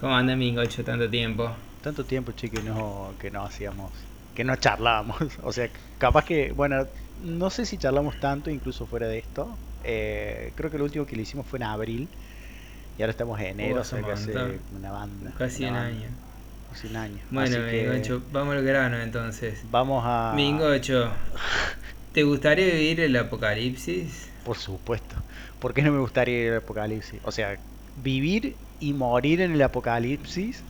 [0.00, 1.50] ¿Cómo anda Mingocho tanto tiempo?
[1.82, 3.90] Tanto tiempo, che, que no, que no hacíamos,
[4.34, 5.18] que no charlábamos.
[5.42, 6.86] O sea, capaz que, bueno,
[7.24, 9.48] no sé si charlamos tanto incluso fuera de esto.
[9.84, 12.08] Eh, creo que lo último que le hicimos fue en abril.
[12.96, 14.32] Y ahora estamos en enero, o sea que hace
[14.76, 15.32] una banda.
[15.38, 16.08] Casi una un banda, año.
[16.72, 17.18] Casi un año.
[17.30, 19.64] Bueno, que Mingocho, vamos al grano entonces.
[19.70, 20.32] Vamos a...
[20.34, 21.10] Mingocho,
[22.12, 24.28] ¿te gustaría vivir el apocalipsis?
[24.44, 25.16] Por supuesto.
[25.60, 27.20] ¿Por qué no me gustaría ir al apocalipsis?
[27.24, 27.56] O sea,
[28.02, 30.62] vivir y morir en el apocalipsis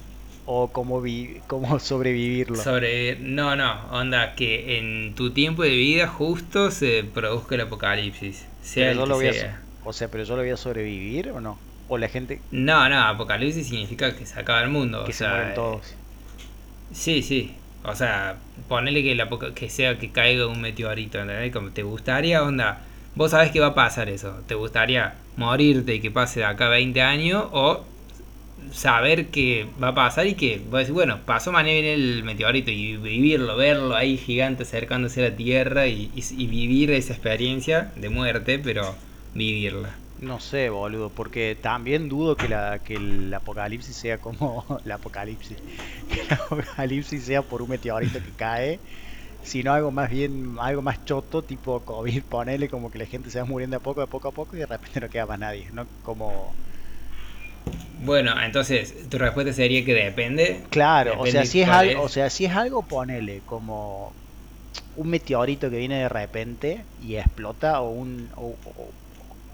[0.46, 2.56] o cómo, vi cómo sobrevivirlo.
[2.56, 3.16] Sobre.
[3.20, 8.46] No, no, onda, que en tu tiempo de vida justo se produzca el apocalipsis.
[8.62, 9.60] Sea Pero el yo que lo voy a sea.
[9.84, 11.58] o sea, pero yo lo voy a sobrevivir o no?
[11.90, 15.04] O la gente No, no, apocalipsis significa que se acaba el mundo.
[15.04, 15.94] que o se sea, mueren todos.
[16.92, 17.54] Sí, sí.
[17.84, 18.36] O sea,
[18.68, 21.52] ponele que, el apoca- que sea que caiga un meteorito, ¿entendés?
[21.52, 22.80] Como te gustaría, onda.
[23.14, 24.40] Vos sabés que va a pasar eso.
[24.46, 27.46] ¿Te gustaría morirte y que pase de acá a 20 años?
[27.52, 27.84] O
[28.72, 32.70] saber que va a pasar y que, vos decís, bueno, pasó mañana viene el meteorito
[32.70, 38.08] y vivirlo, verlo ahí gigante acercándose a la Tierra y, y- vivir esa experiencia de
[38.10, 39.00] muerte, pero
[39.34, 40.00] vivirla.
[40.18, 45.62] No sé, boludo, porque también dudo que la que el apocalipsis sea como el apocalipsis.
[46.08, 48.80] Que el apocalipsis sea por un meteorito que cae,
[49.42, 53.38] sino algo más bien algo más choto, tipo COVID, ponele como que la gente se
[53.40, 55.70] va muriendo a poco, de poco a poco y de repente no queda más nadie,
[55.72, 56.58] no como
[58.00, 60.62] Bueno, entonces tu respuesta sería que depende.
[60.70, 64.16] Claro, o Depende sea, si es algo, o sea, si es algo, ponele como
[64.94, 68.94] un meteorito que viene de repente y explota, o un o, o-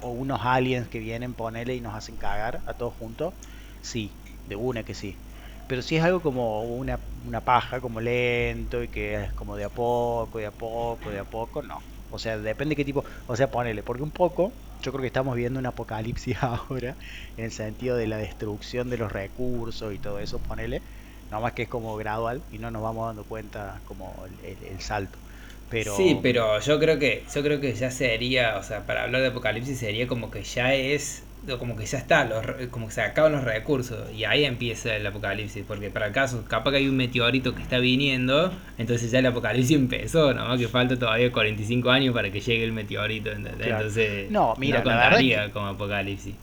[0.00, 3.34] o unos aliens que vienen, ponele y nos hacen cagar a todos juntos,
[3.82, 5.20] sí, de una que sí.
[5.68, 9.64] Pero si es algo como una, una paja, como lento y que es como de
[9.64, 11.78] a poco, de a poco, de a poco, no.
[12.08, 15.36] O sea, depende qué tipo, o sea, ponele, porque un poco, yo creo que estamos
[15.36, 16.96] viendo un apocalipsis ahora,
[17.36, 20.82] en el sentido de la destrucción de los recursos y todo eso, ponele,
[21.30, 24.80] nada más que es como gradual y no nos vamos dando cuenta como el, el-
[24.80, 25.20] salto.
[25.68, 29.20] Pero Sí, pero yo creo que yo creo que ya sería, o sea, para hablar
[29.22, 31.23] de apocalipsis sería como que ya es
[31.58, 35.06] como que ya está, los, como que se acaban los recursos y ahí empieza el
[35.06, 39.18] apocalipsis, porque para el caso, capaz que hay un meteorito que está viniendo, entonces ya
[39.20, 43.30] el apocalipsis empezó, nada más que falta todavía 45 años para que llegue el meteorito,
[43.30, 43.56] ¿entendés?
[43.66, 43.76] Claro.
[43.76, 46.34] Entonces No, mira, no la contaría que- como apocalipsis.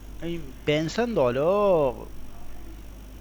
[0.65, 2.07] Pensándolo,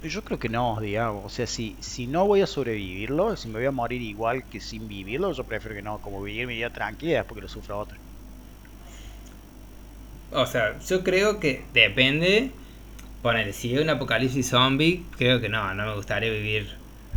[0.03, 1.25] yo creo que no, digamos.
[1.25, 4.61] O sea, si, si no voy a sobrevivirlo, si me voy a morir igual que
[4.61, 7.77] sin vivirlo, yo prefiero que no, como vivir mi vida tranquila después que lo sufra
[7.77, 7.97] otro.
[10.33, 12.51] O sea, yo creo que depende.
[13.23, 16.69] Ponele, si es un apocalipsis zombie, creo que no, no me gustaría vivir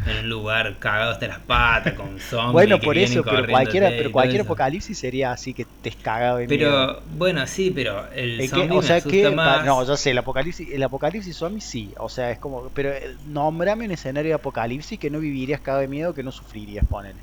[0.06, 2.52] en un lugar cagado hasta las patas con zombies.
[2.52, 6.60] Bueno, por eso, pero cualquiera, pero cualquier apocalipsis sería así que te cagado de miedo.
[6.60, 9.66] Pero, bueno, sí, pero el El que- zombie o me sea asusta que, pa- más.
[9.66, 13.16] no, yo sé, el apocalipsis, el apocalipsis zombie sí, o sea, es como, pero eh,
[13.28, 17.20] nómbrame un escenario de apocalipsis que no vivirías cagado de miedo, que no sufrirías, ponele.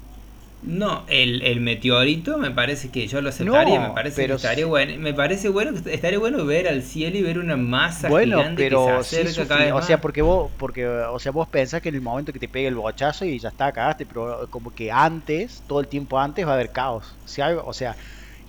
[0.63, 4.37] No, el, el meteorito me parece que yo lo aceptaría, No, me parece pero que
[4.37, 4.69] estaría sí.
[4.69, 8.39] bueno, me parece bueno que estaría bueno ver al cielo y ver una masa Bueno,
[8.39, 11.33] gigante pero que sí se acerca cada vez o sea, porque vos, porque, o sea,
[11.33, 14.05] vos pensás que en el momento que te pegue el bochazo y ya está, cagaste,
[14.05, 17.17] pero como que antes, todo el tiempo antes va a haber caos.
[17.25, 17.97] Si algo, o sea,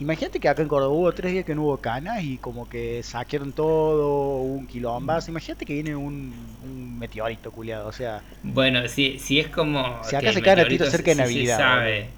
[0.02, 3.04] imagínate que acá en Córdoba hubo tres días que no hubo canas y como que
[3.04, 5.32] saquearon todo, un quilombazo.
[5.32, 10.02] Imagínate que viene un, un meteorito culiado, o sea, Bueno, si, si es como.
[10.02, 12.14] Si acá se el cae la meteorito tira cerca de sí se Navidad, sabe.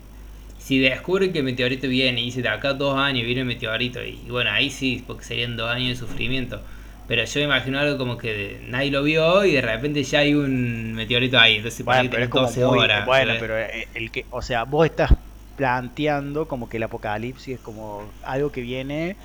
[0.57, 4.03] Si descubren que el meteorito viene y dice de acá dos años viene el meteorito,
[4.03, 6.61] y, y bueno, ahí sí, porque serían dos años de sufrimiento.
[7.07, 10.19] Pero yo me imagino algo como que de- nadie lo vio y de repente ya
[10.19, 11.57] hay un meteorito ahí.
[11.57, 13.05] Entonces, ¿para bueno, pero es como 12 muy, horas?
[13.05, 13.39] bueno, ¿sabes?
[13.39, 15.11] pero eh, el que, o sea, vos estás
[15.55, 19.15] planteando como que el apocalipsis es como algo que viene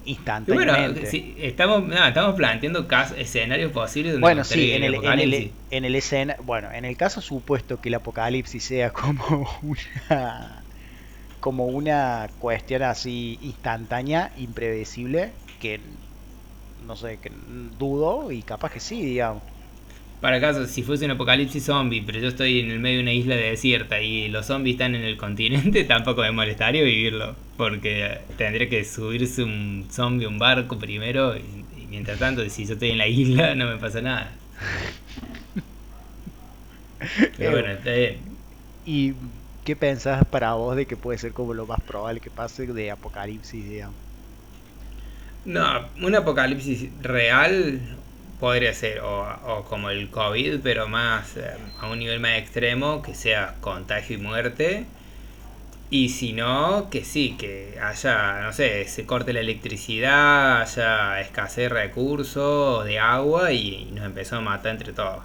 [0.00, 1.06] bueno, instantáneamente.
[1.06, 5.52] si estamos, no, estamos planteando casos, escenarios posibles donde Bueno, sí, en el, en el,
[5.70, 10.62] en el escena, bueno, en el caso supuesto que el apocalipsis sea como una,
[11.38, 15.80] como una cuestión así instantánea, impredecible, que
[16.86, 17.30] no sé, que
[17.78, 19.42] dudo y capaz que sí, digamos.
[20.20, 23.12] Para caso, si fuese un apocalipsis zombie, pero yo estoy en el medio de una
[23.12, 27.34] isla desierta y los zombies están en el continente, tampoco me molestaría vivirlo.
[27.56, 32.66] Porque tendría que subirse un zombie a un barco primero y, y mientras tanto, si
[32.66, 34.32] yo estoy en la isla, no me pasa nada.
[37.38, 38.18] Pero bueno, está bien.
[38.84, 39.14] ¿Y
[39.64, 42.90] qué pensás para vos de que puede ser como lo más probable que pase de
[42.90, 43.96] apocalipsis, digamos?
[45.44, 47.80] No, un apocalipsis real
[48.40, 53.02] podría ser, o, o como el COVID, pero más eh, a un nivel más extremo,
[53.02, 54.86] que sea contagio y muerte.
[55.90, 61.68] Y si no, que sí, que haya, no sé, se corte la electricidad, haya escasez
[61.68, 65.22] de recursos, de agua y nos empezó a matar entre todos.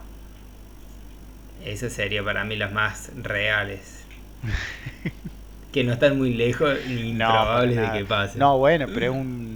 [1.64, 4.06] Eso sería para mí los más reales.
[5.74, 8.40] que no están muy lejos ni No, improbables para de que pase.
[8.40, 9.55] No, bueno, pero es un.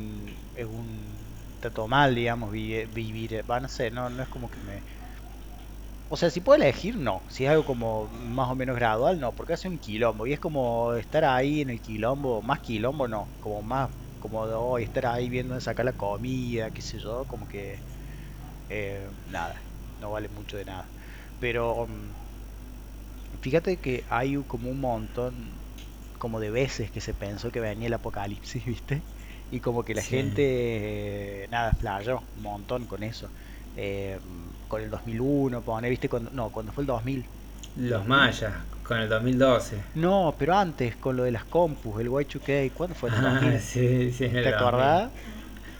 [1.59, 3.43] Todo mal, digamos, vi- vivir.
[3.49, 4.83] Va, no sé, no, no es como que me.
[6.07, 7.23] O sea, si puedo elegir, no.
[7.29, 10.25] Si es algo como más o menos gradual, no, porque hace un quilombo.
[10.27, 13.35] Y es como estar ahí en el quilombo, más quilombo, no.
[13.39, 17.47] Como más, como hoy, estar ahí viendo de sacar la comida, qué sé yo, como
[17.47, 17.83] que.
[18.69, 19.55] eh, nada,
[19.97, 20.91] no vale mucho de nada.
[21.39, 21.87] Pero.
[21.87, 22.13] mm,
[23.41, 25.63] Fíjate que hay como un montón,
[26.19, 29.07] como de veces que se pensó que venía el apocalipsis, ¿viste?
[29.51, 30.09] Y como que la Sí.
[30.09, 30.43] gente,
[31.43, 33.29] eh, nada, flasheó un montón con eso.
[33.75, 34.19] Eh,
[34.67, 36.09] con el 2001, pone, ¿viste?
[36.09, 37.25] Cuando, no, cuando fue el 2000.
[37.75, 38.53] Los mayas,
[38.83, 39.77] con el 2012.
[39.95, 43.09] No, pero antes, con lo de las compus, el Y2K, ¿cuándo fue?
[43.13, 43.59] ¿En el Ah, 2000?
[43.59, 44.53] sí, sí, ¿Te 2000.
[44.53, 45.11] acordás?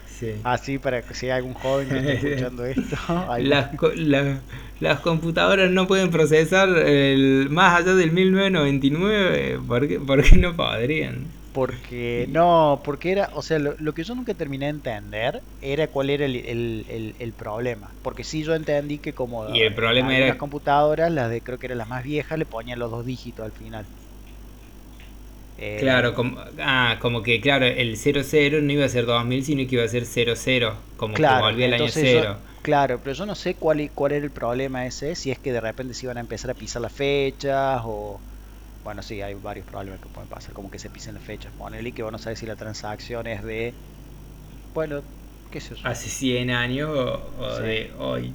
[0.05, 0.33] Sí.
[0.43, 2.97] Así para que si hay algún joven que esté escuchando esto.
[3.39, 4.41] Las, co- la-
[4.79, 9.59] las computadoras no pueden procesar el, más allá del 1999.
[9.67, 11.25] ¿Por qué, por qué no podrían?
[11.51, 15.87] Porque no, porque era, o sea, lo, lo que yo nunca terminé de entender era
[15.87, 17.91] cuál era el, el- el- el problema.
[18.03, 21.65] Porque sí yo entendí que como Y el problema era- computadoras, las de creo que
[21.67, 23.85] eran las más viejas, le ponían los dos dígitos al final.
[25.57, 29.67] Eh, Claro, como, ah, como que claro, el 00 no iba a ser 2000, sino
[29.67, 32.37] que iba a ser 00, como claro, que volvía el año entonces yo- cero.
[32.61, 35.61] claro, pero yo no sé cuál, cuál era el problema ese, si es que de
[35.61, 38.21] repente se iban a empezar a pisar las fechas o...
[38.89, 41.53] Bueno, sí, hay varios problemas que pueden pasar, como que se pisen las fechas.
[41.53, 43.75] Ponele que vos no sabes si la transacción es de...
[44.73, 45.03] Bueno,
[45.51, 45.87] qué sé yo.
[45.87, 47.61] Hace 100 años o, o Sí.
[47.63, 48.33] de hoy.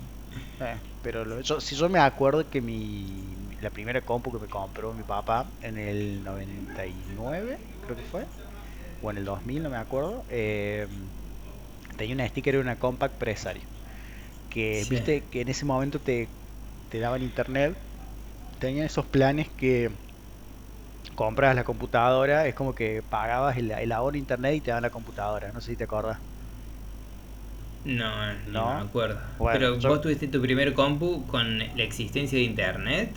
[0.61, 4.49] Eh, pero lo- yo, si yo me acuerdo que mi, la primera compu que me
[4.49, 8.29] compró mi papá en el 99, creo que fue,
[9.00, 10.89] o en el 2000, no me acuerdo, eh,
[11.97, 13.69] tenía una sticker de una Compact Presario.
[14.49, 14.91] Que Sí.
[14.91, 16.31] viste que en ese momento te,
[16.89, 17.79] te daban internet,
[18.59, 19.91] tenían esos planes que
[21.14, 24.90] compras la computadora, es como que pagabas el, el ahorro internet y te daban la
[24.90, 26.20] computadora, no sé si te acordás.
[27.84, 28.75] No, no, ¿No?
[28.75, 29.20] me acuerdo.
[29.38, 33.16] Bueno, Pero yo- vos tuviste tu primer compu con la existencia de internet.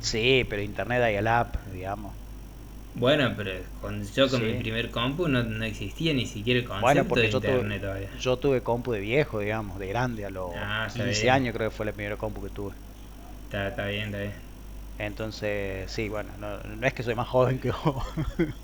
[0.00, 2.16] Sí, pero internet hay al app, digamos.
[2.94, 3.52] Bueno, pero
[4.14, 4.46] yo con Sí.
[4.46, 7.82] mi primer compu no, no existía ni siquiera el concepto Bueno, de yo internet tuve,
[7.82, 8.10] todavía.
[8.10, 11.30] yo tuve compu de viejo, digamos, de grande, a los Ah, está 15 bien.
[11.30, 12.74] años creo que fue la primera compu que tuve.
[13.44, 14.47] Está, está bien, está bien.
[14.98, 18.04] Entonces, sí, bueno, no, no es que soy más joven que vos.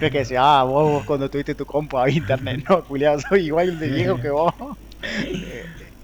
[0.00, 2.64] No es que decía, ah, vos, vos cuando tuviste tu compu había internet.
[2.68, 4.54] No, culiado, soy igual de viejo que vos.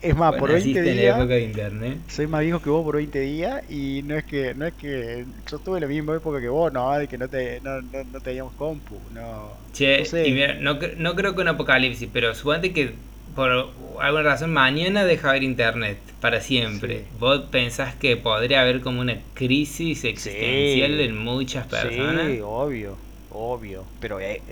[0.01, 2.01] Es más, por 20 naciste en la época días, de internet.
[2.09, 5.27] soy más viejo que vos por 20 días y no es que, no es que
[5.51, 8.21] yo tuve la misma época que vos, no, de que no, te, no, no, no
[8.21, 9.65] teníamos compu, no.
[9.73, 10.29] Che, No sé.
[10.29, 12.95] y mira, no creo que un apocalipsis, pero suponte que
[13.37, 17.01] por alguna razón mañana deja de haber internet para siempre.
[17.01, 17.05] Sí.
[17.21, 21.03] ¿Vos pensás que podría haber como una crisis existencial Sí.
[21.03, 22.27] en muchas personas?
[22.27, 22.97] Sí, obvio,
[23.31, 23.85] obvio.
[24.01, 24.43] Pero eh,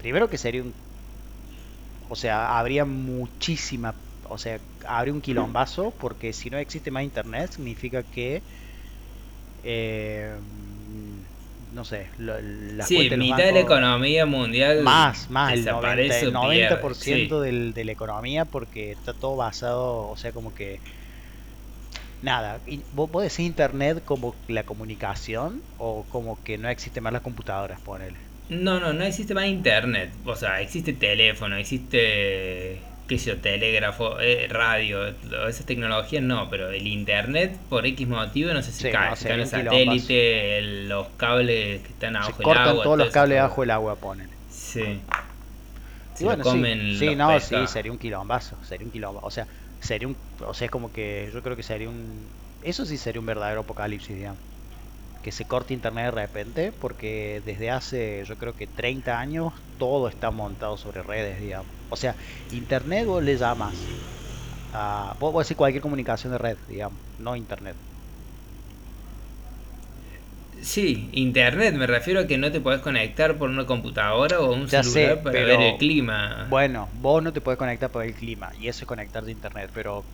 [0.00, 0.72] primero que sería un...
[2.10, 3.94] O sea, habría muchísima...
[4.28, 8.42] O sea, habría un quilombazo porque si no existe más internet significa que...
[9.64, 10.34] eh,
[11.78, 15.94] no sé, lo- las Sí, de mitad de la economía mundial Más, más, el 90,
[15.96, 17.28] desaparece el o 90% pierde, sí.
[17.44, 20.80] del, de la economía porque está todo basado, o sea, como que...
[22.20, 27.12] Nada, y vos, vos decís internet como la comunicación o como que no existe más
[27.12, 28.16] las computadoras, ponele.
[28.48, 30.10] No, no, no existe más internet.
[30.24, 35.06] O sea, existe teléfono, existe, qué sé yo, telégrafo, eh, radio,
[35.48, 39.16] esas tecnologías no, pero el internet por X motivo no sé si Sí, cae, no,
[39.16, 40.06] se caen los quilombazo.
[40.10, 43.70] el- cables que están Se abajo del cortan agua, todos todo los cables abajo del
[43.70, 44.34] agua, ponele.
[44.50, 45.00] Sí.
[46.14, 47.70] Se bueno, lo sí, comen sí, no, sí, pescados.
[47.70, 49.46] sería un quilombazo, sería un quilombo, o sea,
[49.78, 53.20] sería un, o sea, es como que yo creo que sería un, eso sí sería
[53.20, 54.42] un verdadero apocalipsis, digamos,
[55.22, 60.08] que se corte internet de repente, porque desde hace, yo creo que 30 años, todo
[60.08, 62.14] está montado sobre redes, digamos, o sea,
[62.52, 63.74] internet vos le llamas
[64.72, 67.74] a, vos, vos decís cualquier comunicación de red, digamos, no internet.
[70.60, 74.66] Sí, internet, me refiero a que no te podés conectar por una computadora o un
[74.66, 76.46] Ya celular sé, para pero ver el clima.
[76.50, 79.70] Bueno, vos no te puedes conectar por el clima y eso es conectar de internet,
[79.72, 80.04] pero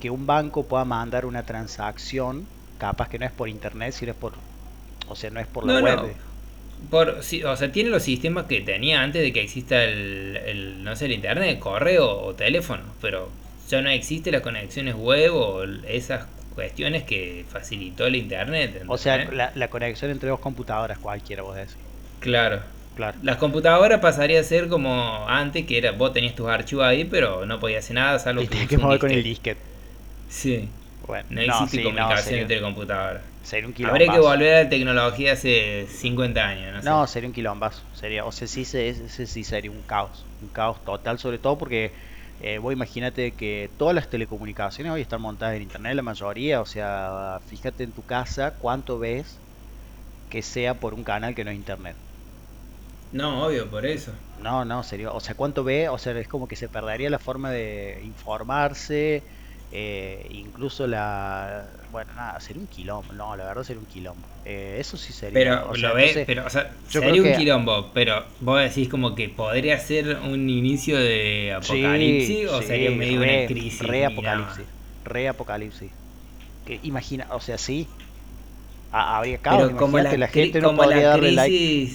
[0.00, 2.46] que un banco pueda mandar una transacción,
[2.78, 4.34] capaz que no es por internet, sino es por,
[5.08, 5.96] o sea, no es por la No, web.
[5.96, 6.08] no.
[6.90, 10.84] Por, sí, o sea, tiene los sistemas que tenía antes de que exista el, el,
[10.84, 13.30] no sé, el internet, correo o teléfono, pero
[13.68, 18.82] ya no existe las conexiones web o el- esas cuestiones que facilitó el internet.
[18.86, 21.76] O sea, la, la, conexión entre dos computadoras, cualquiera, vos decís.
[22.20, 22.60] Claro.
[22.96, 23.18] Claro.
[23.22, 27.44] Las computadoras pasaría a ser como antes, que era vos tenías tus archivos ahí, pero
[27.44, 29.60] no podías hacer nada, salvo y que, que mover con el disquete.
[30.28, 30.68] Sí.
[31.06, 33.22] Bueno, no existe comunicación entre computadoras.
[33.44, 36.82] Sería un Habría que volver a la tecnología hace 50 años.
[36.82, 37.82] No, no sería un quilombazo.
[37.92, 40.24] Sería, o sea, sí, ese sí sería un caos.
[40.40, 41.92] Un caos total, sobre todo porque
[42.40, 46.62] eh, vos imagínate que todas las telecomunicaciones hoy están montadas en internet, la mayoría.
[46.62, 49.38] O sea, fíjate en tu casa cuánto ves
[50.30, 51.96] que sea por un canal que no es internet.
[53.12, 54.12] No, obvio, por eso.
[54.38, 55.14] No, no, serio.
[55.14, 55.88] O sea, ¿cuánto ve?
[55.88, 59.22] O sea, es como que se perdería la forma de informarse,
[59.76, 61.66] eh, incluso la...
[61.90, 63.12] Bueno, nada, sería un quilombo.
[63.12, 64.24] No, la verdad sería un quilombo.
[64.44, 65.34] Eh, eso sí sería...
[65.34, 69.76] Pero, lo ves, pero, o sea, sería un quilombo, pero vos decís como que podría
[69.80, 73.82] ser un inicio de apocalipsis o sería medio una crisis.
[73.82, 74.64] Re apocalipsis.
[75.04, 75.90] Re apocalipsis.
[76.64, 77.88] Que imagina, o sea, sí.
[78.92, 81.90] Habría caos, pero como la, la gente no podría darle like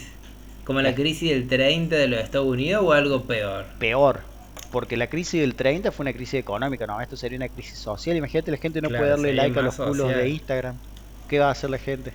[0.66, 3.66] ¿Como la crisis del 30 de los Estados Unidos o algo peor?
[3.80, 4.20] Peor,
[4.72, 8.16] porque la crisis del 30 fue una crisis económica, no, esto sería una crisis social.
[8.16, 10.76] Imagínate, la gente no puede darle like a los culos de Instagram.
[11.28, 12.14] ¿Qué va a hacer la gente?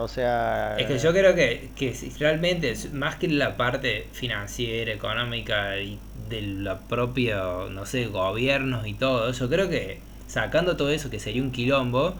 [0.00, 0.76] o sea...
[0.78, 6.42] Es que yo creo que, que realmente, más que la parte financiera, económica y de
[6.42, 11.42] la propia, no sé, gobiernos y todo, yo creo que sacando todo eso, que sería
[11.42, 12.14] un quilombo,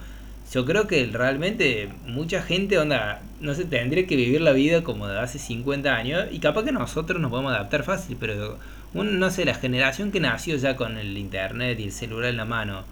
[0.52, 5.06] yo creo que realmente mucha gente, onda, no sé, tendría que vivir la vida como
[5.06, 8.58] de hace 50 años y capaz que nosotros nos podemos adaptar fácil, pero
[8.94, 12.37] un, no sé, la generación que nació ya con el internet y el celular en
[12.37, 12.85] la mano,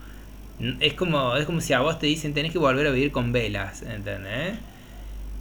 [0.80, 3.32] es como, es como si a vos te dicen tenés que volver a vivir con
[3.32, 4.54] velas, ¿entendés?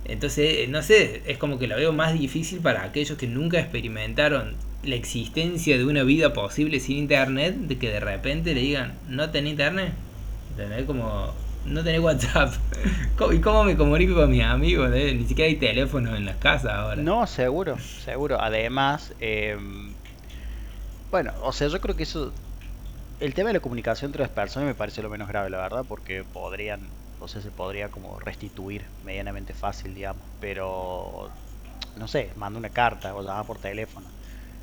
[0.05, 4.55] Entonces, no sé, es como que lo veo más difícil para aquellos que nunca experimentaron
[4.83, 9.29] la existencia de una vida posible sin internet, de que de repente le digan, no
[9.31, 9.93] tenés internet,
[10.51, 10.85] ¿entendés?
[10.85, 11.33] Como
[11.65, 12.53] no tenés WhatsApp.
[13.33, 14.89] ¿Y cómo me comunico con mis amigos?
[14.93, 15.13] Eh?
[15.13, 17.01] Ni siquiera hay teléfono en las casas ahora.
[17.01, 18.39] No, seguro, seguro.
[18.39, 19.91] Además, em,
[21.11, 22.31] bueno, o sea, yo creo que eso.
[23.19, 25.85] El tema de la comunicación entre las personas me parece lo menos grave, la verdad,
[25.87, 26.81] porque podrían.
[27.19, 30.21] O sea, se podría como restituir medianamente fácil, digamos.
[30.39, 31.29] Pero.
[31.97, 34.07] No sé, manda una carta o llama por teléfono.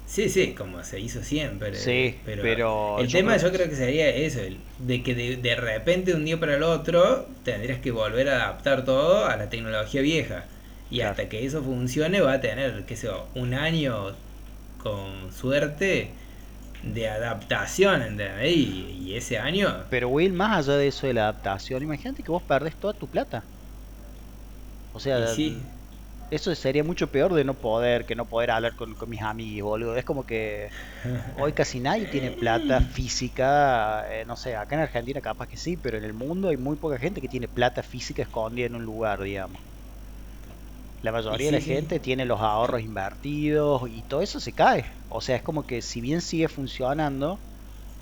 [0.07, 1.75] Sí, sí, como se hizo siempre.
[1.75, 4.41] Sí, pero, el tema yo creo que sería eso,
[4.79, 9.27] de que de, repente un día para el otro tendrías que volver a adaptar todo
[9.27, 10.45] a la tecnología vieja.
[10.91, 14.15] Y hasta que eso funcione va a tener, qué sé yo, un año
[14.83, 16.11] con suerte
[16.93, 18.57] de adaptación, ¿entendés?
[18.57, 19.85] Y, ese año...
[19.91, 23.07] Pero Will, más allá de eso de la adaptación, imagínate que vos perdés toda tu
[23.07, 23.45] plata.
[24.93, 25.57] O sea, sí
[26.35, 29.97] eso sería mucho peor de no poder, que no poder hablar con, mis amigos, boludo.
[29.97, 30.69] Es como que
[31.39, 35.77] hoy casi nadie tiene plata física, eh, no sé, acá en Argentina capaz que sí,
[35.77, 38.85] pero en el mundo hay muy poca gente que tiene plata física escondida en un
[38.85, 39.61] lugar, digamos.
[41.05, 44.87] La mayoría de la gente tiene los ahorros invertidos y todo eso se cae.
[45.11, 47.39] O sea, es como que si bien sigue funcionando,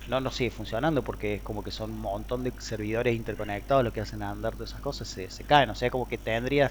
[0.08, 3.92] no, no sigue funcionando porque es como que son un montón de servidores interconectados lo
[3.92, 5.68] que hacen andar todas esas cosas, se, se caen.
[5.70, 6.70] O sea, como que tendrías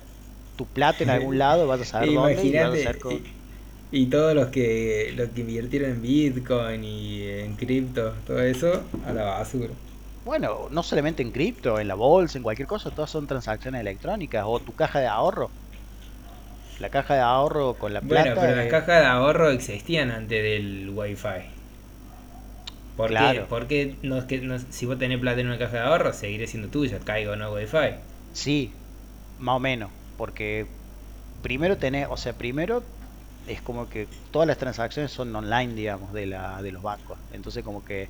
[0.55, 2.95] tu plata en algún lado, vas a saber dónde y vas a
[3.91, 9.11] y, todos los que, los que invirtieron en Bitcoin y en cripto, todo eso, a
[9.11, 9.73] la basura.
[10.23, 14.45] Bueno, no solamente en cripto, en la bolsa, en cualquier cosa, todas son transacciones electrónicas.
[14.47, 15.51] O tu caja de ahorro.
[16.81, 18.33] La caja de ahorro con la plata.
[18.33, 21.61] Bueno, pero las cajas de ahorro existían antes del Wi-Fi.
[22.97, 23.45] ¿Por qué?
[23.47, 26.99] Porque no, que, si vos tenés plata en una caja de ahorro, seguiré siendo tuya,
[26.99, 27.95] caigo no Wi-Fi.
[28.33, 28.73] Sí,
[29.39, 29.89] más o menos
[30.21, 30.67] porque
[31.41, 32.83] primero tenés, o sea, primero
[33.47, 37.17] es como que todas las transacciones son online, digamos, de, la, de los bancos.
[37.33, 38.07] Entonces como que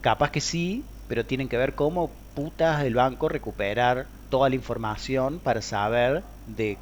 [0.00, 5.40] capaz que sí, pero tienen que ver cómo putas el banco recuperar toda la información
[5.40, 6.78] para saber de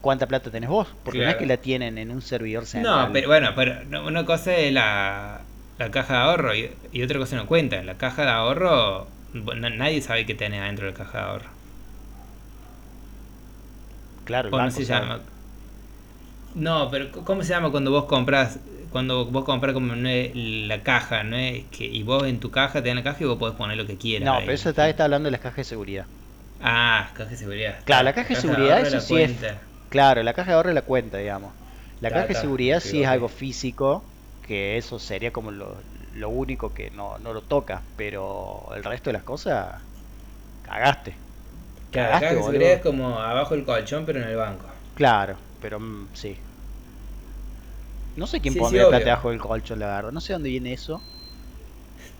[0.00, 3.08] cuánta plata tenés vos, porque no es que la tienen en un servidor central.
[3.08, 3.76] No, pero bueno, pero
[4.06, 5.42] una cosa es la,
[5.78, 7.76] la caja de ahorro y, otra cosa no cuenta.
[7.76, 11.50] En la caja de ahorro nadie sabe qué tenés adentro de la caja de ahorro.
[14.24, 15.20] Claro, ¿Cómo se llama?
[16.54, 18.58] No, pero ¿cómo se llama cuando vos compras
[18.90, 21.64] cuando vos compras como la caja, ¿no es?
[21.70, 23.86] Que, y vos en tu caja te dan la caja y vos podés poner lo
[23.86, 24.26] que quieras.
[24.26, 26.06] No, pero eso está, está hablando de las cajas de seguridad.
[26.60, 27.76] Ah, caja de seguridad.
[27.84, 29.32] Claro, la caja de seguridad, eso sí es.
[29.90, 31.52] Claro, la caja de ahorro es la cuenta, digamos.
[32.00, 34.04] La caja de seguridad sí es algo físico,
[34.46, 35.82] que eso sería como lo,
[36.14, 39.82] lo único que no, no lo toca, pero el resto de las cosas,
[40.62, 41.14] cagaste.
[41.90, 44.66] Claro, acá que seguridad es como abajo el colchón, pero en el banco.
[44.94, 46.36] Claro, pero mm, sí.
[48.14, 50.12] No sé quién pone pondría plata abajo del colchón, la verdad.
[50.12, 51.02] No sé dónde viene eso.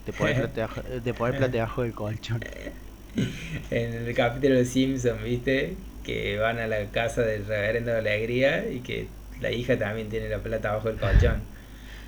[0.05, 0.69] De poner plata,
[1.05, 2.45] de poner plata debajo del colchón.
[3.71, 5.77] En el capítulo de Simpson, ¿viste?
[6.11, 9.07] Que van a la casa del reverendo de Alegría y que
[9.41, 11.41] la hija también tiene la plata abajo del colchón.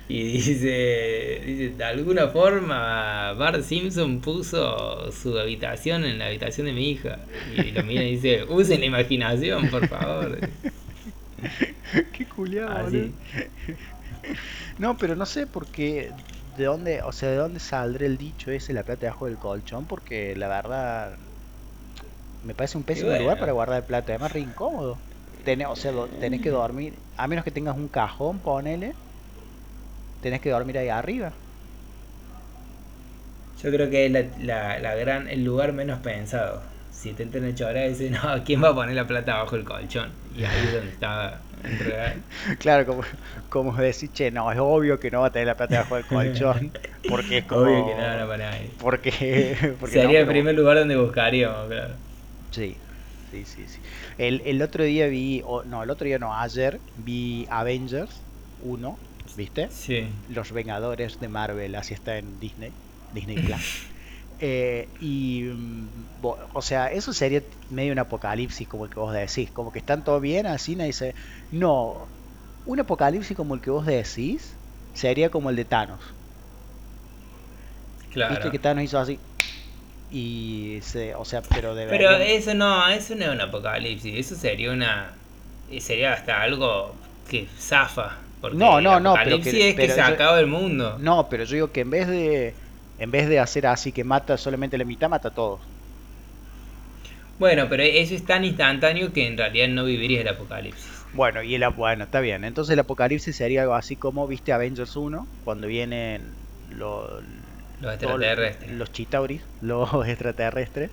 [0.09, 6.73] Y dice, dice, de alguna forma Bart Simpson puso su habitación en la habitación de
[6.73, 7.19] mi hija.
[7.55, 10.37] Y lo mira y dice, usen la imaginación, por favor.
[12.11, 12.89] Qué culiado,
[14.79, 16.11] No, pero no sé por qué,
[16.57, 19.85] de dónde, o sea, de dónde saldrá el dicho ese, la plata debajo del colchón,
[19.85, 21.17] porque la verdad
[22.43, 24.97] me parece un pésimo lugar para guardar plata, además re incómodo.
[25.45, 28.93] Tenés, o sea, tenés que dormir, a menos que tengas un cajón, ponele,
[30.21, 31.33] tenés que dormir ahí arriba.
[33.61, 36.61] Yo creo que es la, la, gran, el lugar menos pensado.
[36.91, 39.63] Si te entran a chorar, dices, no, ¿quién va a poner la plata bajo el
[39.63, 40.09] colchón?
[40.35, 41.41] Y ahí es donde estaba
[42.59, 43.03] claro, como,
[43.49, 46.05] como decir, che, no, es obvio que no va a tener la plata bajo el
[46.05, 46.71] colchón.
[47.07, 47.61] Porque es como.
[47.61, 48.71] Obvio que no, no para ahí.
[48.79, 49.75] Porque.
[49.79, 51.93] porque Sería el primer lugar donde buscaríamos, claro.
[52.53, 52.75] Sí,
[53.31, 53.65] sí, sí.
[53.67, 53.79] sí.
[54.17, 58.21] El, el otro día vi, no, el otro día no, ayer vi Avengers
[58.63, 58.97] 1
[59.35, 59.69] ¿viste?
[59.71, 60.07] Sí.
[60.29, 62.71] Los Vengadores de Marvel, así está en Disney,
[63.13, 63.87] Disney Plus.
[64.45, 65.87] Eh, y, mm,
[66.53, 70.03] o sea, eso sería medio un apocalipsis, como el que vos decís, como que están
[70.03, 71.15] todo bien, así nadie dice,
[71.51, 72.07] no,
[72.65, 74.51] un apocalipsis como el que vos decís
[74.93, 76.01] sería como el de Thanos.
[78.11, 78.33] Claro.
[78.33, 79.17] Viste que Thanos hizo así.
[80.13, 84.35] Y se, o sea, pero de Pero eso no, eso no es un apocalipsis, eso
[84.35, 85.11] sería una
[85.79, 86.93] sería hasta algo
[87.27, 88.17] que zafa
[88.51, 90.97] no, no, no, pero que, es que se acaba el mundo.
[90.99, 92.53] No, pero yo digo que en vez de
[92.99, 95.61] en vez de hacer así que mata solamente la mitad, mata a todos.
[97.39, 100.91] Bueno, pero eso es tan instantáneo que en realidad no viviría el apocalipsis.
[101.13, 102.43] Bueno, y el bueno, está bien.
[102.43, 106.21] Entonces el apocalipsis sería algo así como viste Avengers 1, cuando vienen
[106.75, 107.23] los
[107.83, 110.89] los extraterrestres, los chitauris, los extraterrestres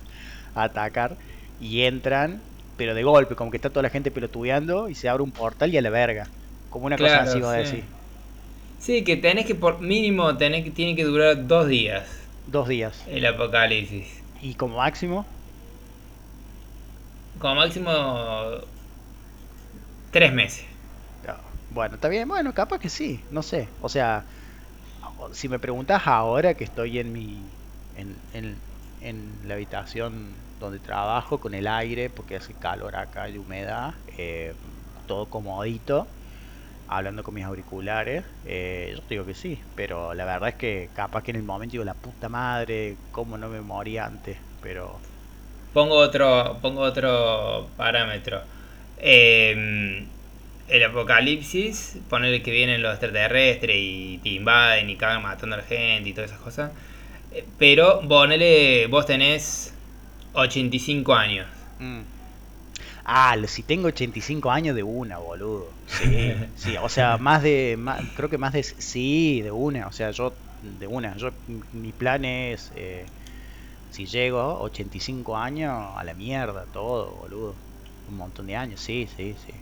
[0.55, 1.15] a atacar
[1.59, 2.41] y entran,
[2.77, 5.73] pero de golpe, como que está toda la gente pelotudeando y se abre un portal
[5.73, 6.27] y a la verga.
[6.69, 7.83] Como una cosa así, va a decir.
[8.79, 12.03] Sí, que tenés que, por mínimo, tenés que, tiene que durar dos días.
[12.47, 13.03] Dos días.
[13.07, 14.21] El apocalipsis.
[14.41, 15.25] ¿Y como máximo?
[17.39, 17.91] Como máximo,
[20.11, 20.65] tres meses.
[21.73, 23.69] Bueno, está bien, bueno, capaz que sí, no sé.
[23.81, 24.25] O sea,
[25.33, 27.41] si me preguntas ahora que estoy en mi.
[27.97, 28.55] en, en,
[29.01, 34.53] en la habitación donde trabajo con el aire, porque hace calor acá y humedad, eh,
[35.07, 36.07] todo comodito
[36.91, 41.23] hablando con mis auriculares, eh, yo digo que sí, pero la verdad es que capaz
[41.23, 44.99] que en el momento digo la puta madre, cómo no me morí antes, pero...
[45.73, 48.41] Pongo otro, pongo otro parámetro.
[48.97, 50.05] Em,
[50.67, 55.65] el apocalipsis, ponerle que vienen los extraterrestres y te invaden y cagan matando a la
[55.65, 56.71] gente y todas esas cosas.
[57.31, 59.73] Eh, pero ponele, vos tenés
[60.33, 61.47] 85 años.
[61.79, 62.01] Mm.
[63.03, 65.69] Ah, si tengo 85 años de una, boludo.
[65.87, 67.77] Sí, sí, o sea, más de,
[68.15, 70.33] creo que más de, sí, de una, o sea, yo,
[70.79, 71.31] de una, yo,
[71.73, 73.05] mi plan es, eh,
[73.89, 77.55] si llego 85 años, a la mierda, todo, boludo.
[78.09, 79.53] Un montón de años, sí, sí, sí.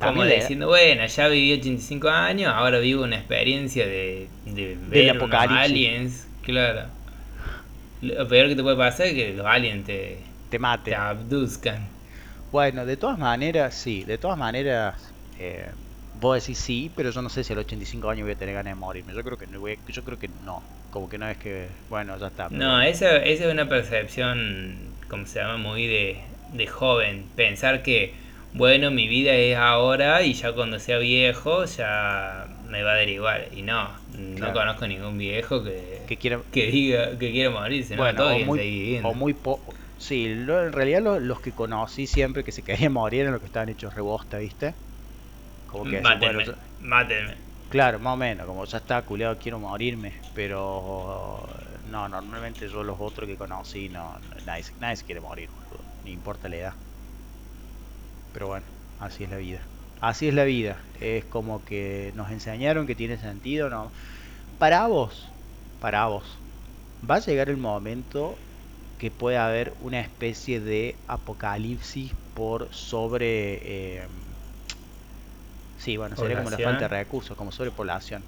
[0.00, 6.26] Como diciendo, bueno, ya viví 85 años, ahora vivo una experiencia de, de ver aliens,
[6.42, 6.88] claro.
[8.00, 10.92] Lo peor que te puede pasar es que los aliens te, te maten.
[10.92, 11.88] Te abduzcan.
[12.50, 15.70] Bueno, de todas maneras, sí, de todas maneras, eh,
[16.20, 18.54] vos decís sí, pero yo no sé si a los 85 años voy a tener
[18.54, 19.14] ganas de morirme.
[19.14, 22.26] Yo creo que no, yo creo que no, como que no es que, bueno, ya
[22.26, 22.50] está.
[22.50, 24.76] No, esa, esa es una percepción,
[25.08, 26.20] como se llama, muy de,
[26.52, 27.24] de joven.
[27.36, 28.14] Pensar que,
[28.52, 33.08] bueno, mi vida es ahora y ya cuando sea viejo ya me va a dar
[33.08, 33.48] igual.
[33.54, 37.96] Y no, no conozco ningún viejo que, que, quiera, que diga que quiera morirse.
[37.96, 42.62] Bueno, o, muy, o muy, poco Sí, en realidad los que conocí siempre que se
[42.62, 44.74] querían morir eran los que estaban hechos rebosta, ¿viste?
[45.70, 46.44] Como que mátenme,
[46.80, 47.34] mátenme.
[47.68, 51.46] Claro, más o menos, como ya está culeado, quiero morirme, pero
[51.90, 55.50] no, normalmente yo los otros que conocí, no, nadie, nadie se quiere morir,
[56.04, 56.74] ni importa la edad.
[58.32, 58.66] Pero bueno,
[59.00, 59.60] así es la vida.
[60.00, 63.90] Así es la vida, es como que nos enseñaron que tiene sentido, ¿no?
[64.58, 65.28] Para vos,
[65.80, 66.24] para vos,
[67.08, 68.36] va a llegar el momento
[68.98, 73.98] que puede haber una especie de apocalipsis por sobre...
[73.98, 74.02] Eh,
[75.78, 78.22] sí, bueno, sería como la falta de recursos, como sobrepoblación.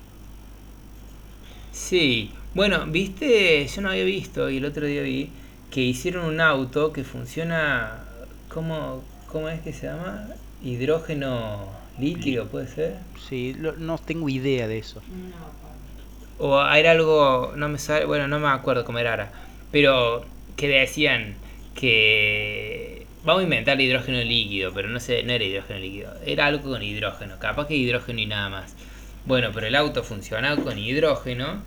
[1.72, 5.30] Sí, bueno, viste, yo no había visto y el otro día vi
[5.70, 8.04] que hicieron un auto que funciona,
[8.48, 10.28] ¿cómo, cómo es que se llama?
[10.62, 11.68] Hidrógeno
[11.98, 12.98] líquido, ¿puede ser?
[13.28, 15.02] Sí, no tengo idea de eso.
[16.38, 19.32] o era algo, no me sabe, bueno, no me acuerdo cómo era ahora,
[19.70, 20.24] pero
[20.56, 21.34] que decían
[21.74, 26.70] que vamos a inventar hidrógeno líquido, pero no sé, no era hidrógeno líquido, era algo
[26.70, 28.74] con hidrógeno, capaz que hidrógeno y nada más.
[29.24, 31.62] Bueno, pero el auto funcionaba con hidrógeno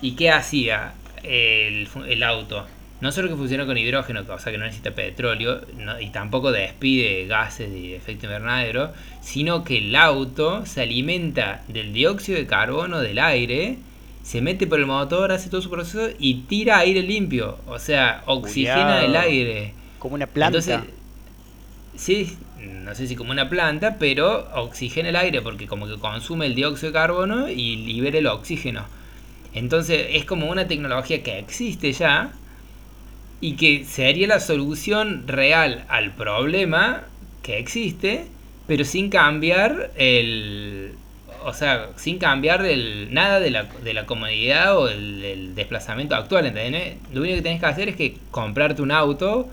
[0.00, 2.66] y ¿qué hacía el, el auto?
[3.00, 5.62] No solo que funciona con hidrógeno, o sea que no necesita petróleo,
[6.00, 12.38] y tampoco despide gases de efecto invernadero, sino que el auto se alimenta del dióxido
[12.38, 13.78] de carbono del aire,
[14.22, 18.22] se mete por el motor, hace todo su proceso y tira aire limpio, o sea,
[18.26, 19.72] oxigena el aire.
[19.98, 20.58] Como una planta.
[20.58, 20.80] Entonces,
[21.96, 26.46] sí, no sé si como una planta, pero oxigena el aire porque como que consume
[26.46, 28.84] el dióxido de carbono y libera el oxígeno.
[29.54, 32.32] Entonces es como una tecnología que existe ya,
[33.40, 37.04] y que sería la solución real al problema
[37.42, 38.26] que existe,
[38.66, 40.94] pero sin cambiar el...
[41.42, 46.44] O sea, sin cambiar el, nada de la, de la comodidad o el, desplazamiento actual,
[46.44, 46.98] ¿entendés?
[47.14, 49.48] Lo único que tenés que hacer es que comprarte un auto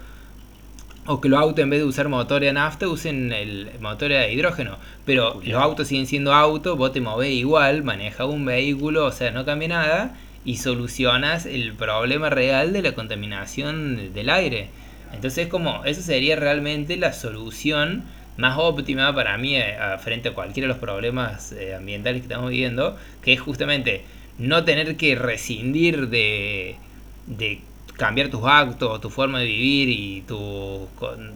[1.05, 4.33] o que los autos en vez de usar motores de nafta usen el motor de
[4.33, 4.77] hidrógeno.
[5.05, 9.31] Pero los autos siguen siendo autos, vos te movés igual, manejas un vehículo, o sea,
[9.31, 14.69] no cambia nada y solucionas el problema real de la contaminación del aire.
[15.11, 18.05] Entonces, como eso sería realmente la solución
[18.37, 22.49] más óptima para mí eh, frente a cualquiera de los problemas eh, ambientales que estamos
[22.49, 24.03] viviendo, que es justamente
[24.37, 26.77] no tener que rescindir de,
[27.25, 27.59] de
[27.97, 30.87] cambiar tus actos, tu forma de vivir y tu,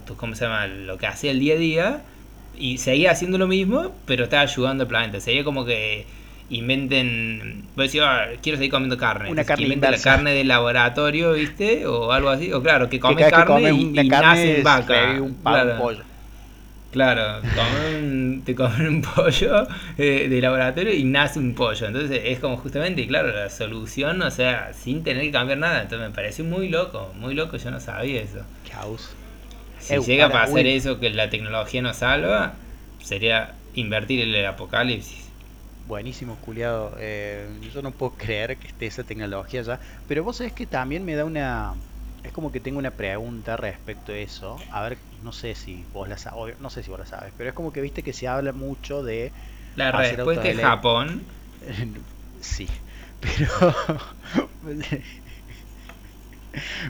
[0.07, 0.67] tu ¿cómo se llama?
[0.67, 2.01] lo que hace el día a día
[2.57, 5.19] y seguir haciendo lo mismo, pero está ayudando al planeta.
[5.19, 6.05] Sería como que
[6.51, 9.31] inventen, pues decir, ah, quiero seguir comiendo carne.
[9.31, 11.87] Una carne la carne del laboratorio, ¿viste?
[11.87, 12.51] O algo así.
[12.53, 15.19] O claro, que comes carne y, nace vaca.
[15.19, 15.77] Un claro.
[15.77, 16.03] pollo.
[16.91, 17.41] Claro,
[18.43, 19.65] te comen un pollo
[19.97, 21.87] eh, de laboratorio y nace un pollo.
[21.87, 25.83] Entonces es como justamente, claro, la solución, o sea, sin tener que cambiar nada.
[25.83, 28.39] Entonces me parece muy loco, muy loco, yo no sabía eso.
[28.69, 29.15] Caos.
[29.79, 32.53] Si llega a pasar eso, que la tecnología nos salva,
[33.01, 35.20] sería invertir en el apocalipsis.
[35.83, 36.95] Buenísimo, culiado.
[36.99, 39.79] Eh, yo no puedo creer que esté esa tecnología ya.
[40.07, 41.75] Pero vos sabés que también me da una.
[42.23, 44.63] Es como que tengo una pregunta respecto a eso.
[44.69, 46.59] A ver, no sé si vos la sabes.
[46.59, 47.33] No sé si vos la sabes.
[47.35, 49.33] Pero es como que viste que se habla mucho de.
[49.75, 51.25] La respuesta es Japón.
[52.41, 52.69] sí.
[53.19, 53.49] Pero.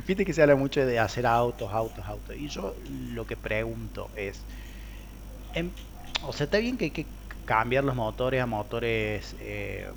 [0.08, 2.36] viste que se habla mucho de hacer autos, autos, autos.
[2.36, 4.46] Y yo lo que pregunto es.
[6.24, 7.21] o sea, está bien que
[7.52, 9.90] cambiar los motores a motores eh,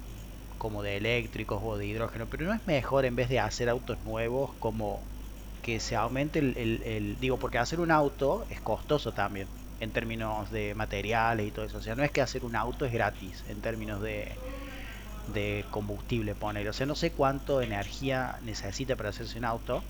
[0.59, 3.97] como de eléctricos o de hidrógeno, pero no es mejor en vez de hacer autos
[4.05, 5.01] nuevos como
[5.63, 9.47] que se aumente el, digo, porque hacer un auto es costoso también
[9.79, 12.87] en términos de materiales y todo eso, o sea, no es que hacer un auto
[12.87, 14.33] es gratis en términos de,
[15.33, 19.85] de combustible, poner, o sea, no sé cuánto energía necesita para hacerse un auto,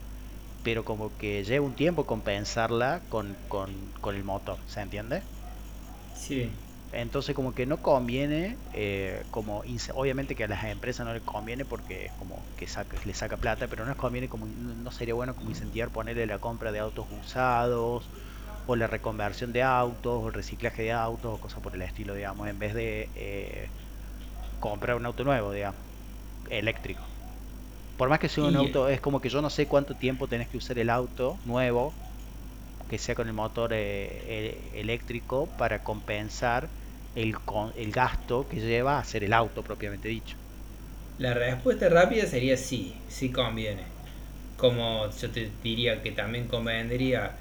[0.62, 3.72] pero como que lleva un tiempo compensarla con, con,
[4.02, 5.22] con el motor, ¿se entiende?
[6.14, 6.50] Sí,
[6.94, 9.62] entonces como que no conviene, eh, como
[9.94, 13.68] obviamente que a las empresas no les conviene porque como que saca, le saca plata,
[13.68, 17.06] pero no les conviene como no sería bueno como incentivar ponerle la compra de autos
[17.10, 18.10] usados
[18.66, 22.14] o la reconversión de autos o el reciclaje de autos o cosas por el estilo,
[22.14, 23.72] digamos, en vez de eh,
[24.58, 25.80] comprar un auto nuevo, digamos,
[26.48, 27.10] eléctrico.
[27.96, 30.48] Por más que sea un auto, es como que yo no sé cuánto tiempo tenés
[30.48, 32.00] que usar el auto nuevo
[32.88, 36.74] que sea con el motor eh, eléctrico para compensar
[37.14, 37.36] el,
[37.76, 40.36] el gasto que lleva a hacer el auto propiamente dicho.
[41.18, 43.82] La respuesta rápida sería sí, sí conviene.
[44.56, 47.32] Como yo te diría que también convendría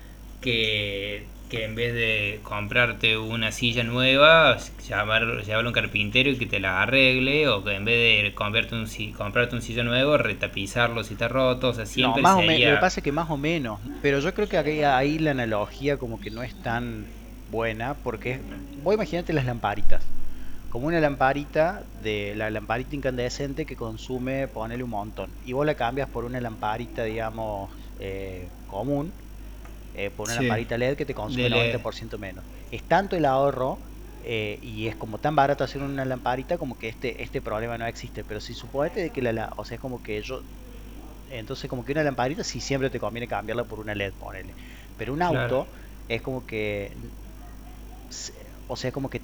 [0.41, 4.57] que que en vez de comprarte una silla nueva,
[4.89, 8.33] llamar, llevarlo a un carpintero y que te la arregle, o que en vez de
[8.33, 12.69] comprarte un, comprarte un silla nuevo, retapizarlo si está roto, o sea, siempre más sería...
[12.69, 16.19] o me pasa que más o menos, pero yo creo que ahí la analogía como
[16.19, 17.05] que no es tan
[17.53, 20.13] buena, porque vos imaginate las lamparitas,
[20.69, 25.75] como una lamparita de la lamparita incandescente que consume, ponele un montón, y vos la
[25.75, 29.15] cambias por una lamparita, digamos, eh, común,
[29.93, 32.45] eh, por una lamparita LED que te consume el 90% menos.
[32.69, 33.83] Es tanto el ahorro
[34.21, 37.85] eh, y es como tan barato hacer una lamparita como que este este problema no
[37.87, 38.23] existe.
[38.25, 40.41] Pero si suponete de que la, o sea, es como que yo,
[41.27, 44.55] entonces como que una lamparita sí siempre te conviene cambiarla por una LED, ponele.
[44.95, 45.71] Pero un auto
[46.07, 47.13] es como que,
[48.67, 49.21] o sea, como que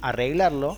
[0.00, 0.76] arreglarlo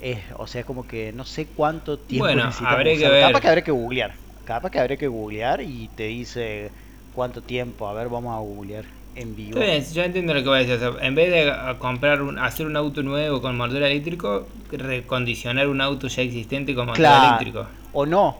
[0.00, 3.70] es, o sea, como que no sé cuánto tiempo bueno, que Capaz que habría que
[3.70, 4.14] googlear.
[4.44, 6.70] Capaz que habría que googlear y te dice
[7.14, 7.86] ¿Cuánto tiempo?
[7.88, 8.84] A ver, vamos a googlear.
[9.14, 9.60] en vivo.
[9.60, 10.90] yo entiendo lo que voy a decir.
[11.02, 16.08] en vez de comprar un, hacer un auto nuevo con motor eléctrico, recondicionar un auto
[16.08, 17.66] ya existente con motor eléctrico.
[17.92, 18.38] O no.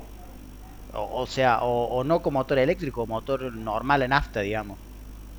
[0.95, 4.79] O, sea, o, no con motor eléctrico, motor normal en nafta, digamos.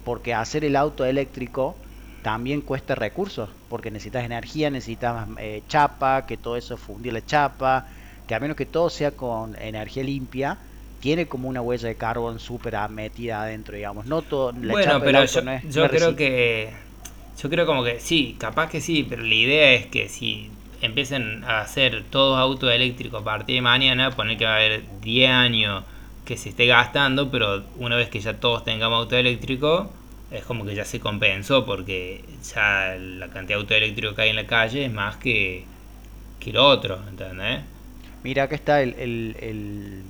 [0.04, 1.76] Porque hacer el auto eléctrico
[2.24, 3.50] también cuesta recursos.
[3.70, 7.88] Porque necesitas energía, necesitas eh, chapa, que todo eso fundir la chapa.
[8.28, 10.58] Que a menos que todo sea con energía limpia,
[11.02, 14.06] tiene como una huella de carbón súper metida adentro, digamos.
[14.06, 16.72] No todo, la bueno, pero yo, yo creo que.
[17.42, 20.50] Yo creo como que sí, capaz que sí, pero la idea es que si
[20.82, 24.84] empiecen a hacer todo auto eléctrico a partir de mañana, poner que va a haber
[25.02, 25.84] 10 años
[26.26, 29.92] que se esté gastando, pero una vez que ya todos tengamos auto eléctrico,
[30.34, 34.30] es como que ya se compensó porque ya la cantidad de auto eléctrico que hay
[34.32, 35.64] en la calle es más que,
[36.40, 37.62] que lo otro, ¿entendés?
[38.24, 40.04] Mira, que está el, el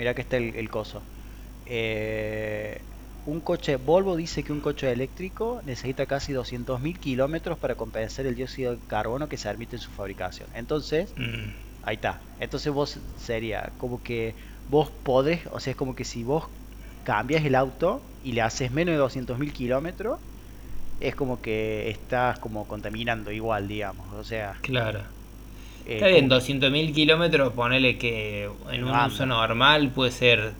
[0.00, 1.02] Mira que está el, coso.
[1.66, 2.80] Eh,
[3.26, 8.34] un coche, Volvo dice que un coche eléctrico necesita casi 200.000 kilómetros para compensar el
[8.34, 10.48] dióxido de carbono que se admite en su fabricación.
[10.54, 11.50] Entonces, mm.
[11.82, 12.18] ahí está.
[12.40, 14.34] Entonces vos sería como que
[14.70, 16.44] vos podés, o sea, es como que si vos
[17.10, 20.20] cambias el auto y le haces menos de 200.000 kilómetros,
[21.00, 24.06] es como que estás como contaminando igual, digamos.
[24.14, 25.00] O sea, claro.
[25.86, 30.52] Eh, Está bien, 200.000 kilómetros, ponele que en un uso normal puede ser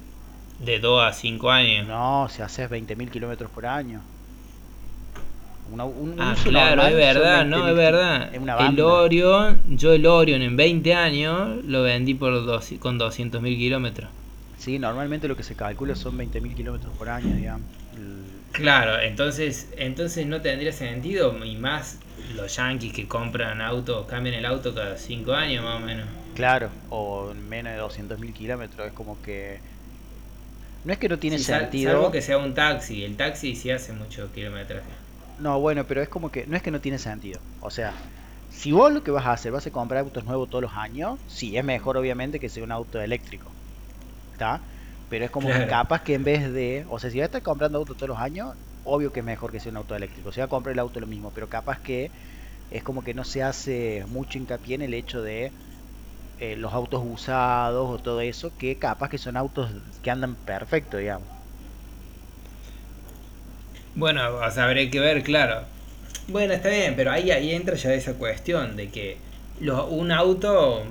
[0.59, 1.87] de 2 a 5 años.
[1.87, 4.01] No, si haces 20.000 kilómetros por año.
[6.19, 8.35] ah, claro, es verdad, no, es verdad.
[8.35, 14.11] el Orion, yo el Orion en 20 años lo vendí por dos, con 200.000 kilómetros.
[14.61, 17.67] Sí, normalmente lo que se calcula son 20.000 kilómetros por año, digamos.
[18.53, 21.99] Claro, entonces, entonces no tendría sentido y más
[22.37, 26.07] los yankees que compran autos, cambian el auto cada 5 años más o menos.
[26.35, 29.61] Claro, o menos de 200.000 kilómetros, es como que...
[30.85, 31.93] No es que no tiene sentido.
[31.93, 34.85] Salvo que sea un taxi, el taxi sí hace mucho kilometraje.
[35.39, 37.41] No, bueno, pero es como que no es que no tiene sentido.
[37.63, 37.95] O sea,
[38.51, 41.19] si vos lo que vas a hacer, vas a comprar autos nuevos todos los años,
[41.29, 43.51] sí, es mejor obviamente que sea un auto eléctrico.
[44.41, 44.61] ¿Está?
[45.11, 46.87] Pero es como que capaz que en vez de...
[46.89, 49.53] O sea, si vas a estar comprando autos todos los años, obvio que es mejor
[49.53, 50.33] que sea un auto eléctrico.
[50.33, 52.11] Si va a comprar el auto lo mismo, pero capaz que
[52.71, 55.53] es como que no se hace mucho hincapié en el hecho de
[56.39, 59.71] eh, los autos usados o todo eso, que capaz que son autos
[60.03, 61.29] que andan perfecto, digamos.
[63.95, 65.65] Bueno, o sea, que ver, claro.
[66.29, 69.19] Bueno, está bien, pero ahí, ahí entra ya esa cuestión de que
[69.91, 70.85] un auto,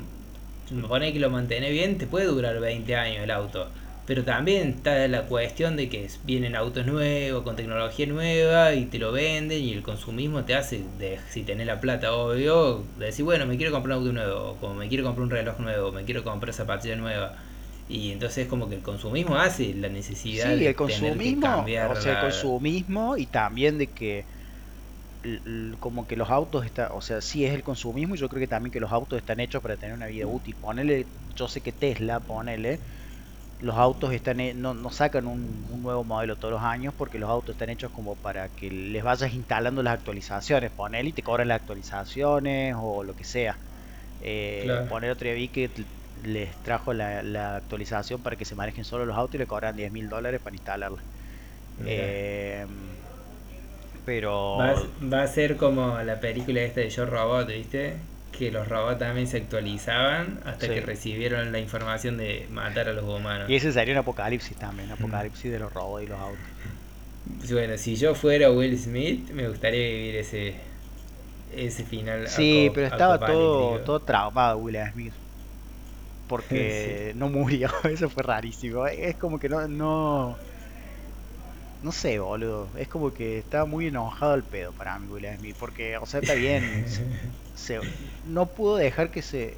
[0.72, 3.68] me pone que lo mantiene bien, te puede durar 20 años el auto.
[4.06, 8.98] Pero también está la cuestión de que vienen autos nuevos, con tecnología nueva, y te
[8.98, 13.24] lo venden, y el consumismo te hace, de, si tenés la plata, obvio, de decir,
[13.24, 16.06] bueno, me quiero comprar un auto nuevo, como me quiero comprar un reloj nuevo, me
[16.06, 17.36] quiero comprar zapatilla nueva.
[17.88, 21.92] Y entonces como que el consumismo hace la necesidad sí, el consumismo, cambiar.
[21.92, 24.26] O sea, el consumismo y también de que
[25.80, 28.48] como que los autos están, o sea, sí es el consumismo y yo creo que
[28.48, 30.56] también que los autos están hechos para tener una vida útil.
[30.60, 32.80] Ponele, yo sé que Tesla, ponele,
[33.60, 37.54] los autos están no, no sacan un, nuevo modelo todos los años porque los autos
[37.54, 40.72] están hechos como para que les vayas instalando las actualizaciones.
[40.72, 43.58] Poner y te cobran las actualizaciones o lo que sea.
[44.22, 45.70] Eh, poner otro día vi que
[46.24, 49.92] les trajo la, actualización para que se manejen solo los autos y le cobran 10
[49.92, 51.02] mil dólares para instalarla.
[51.86, 52.66] Eh,
[54.10, 54.74] pero va
[55.14, 57.94] va a, ser como la película esta de Yo Robot viste
[58.36, 63.04] que los robots también se actualizaban hasta que recibieron la información de matar a los
[63.04, 63.48] humanos.
[63.48, 66.40] Y ese sería un apocalipsis también, un apocalipsis de los robots y los autos.
[67.52, 70.56] Bueno, si yo fuera Will Smith, me gustaría vivir ese
[71.56, 72.28] ese final.
[72.30, 75.14] Sí, pero estaba todo, todo traumado Will Smith.
[76.28, 78.88] Porque no murió, eso fue rarísimo.
[78.88, 80.36] Es como que no, no
[81.84, 82.68] no sé, boludo.
[82.78, 85.56] Es como que estaba muy enojado el pedo para mí, Will Smith.
[85.60, 86.86] Porque, o sea, está bien.
[87.56, 87.80] se,
[88.28, 89.56] no pudo dejar que se.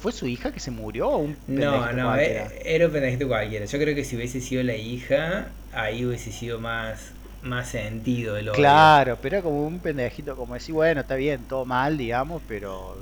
[0.00, 3.66] ¿Fue su hija que se murió o un No, no, eh, era, un pendejito cualquiera.
[3.66, 7.12] Yo creo que si hubiese sido la hija, ahí hubiese sido más
[7.42, 11.64] más sentido el Claro, pero era como un pendejito, como decir, bueno, está bien, todo
[11.64, 12.96] mal, digamos, pero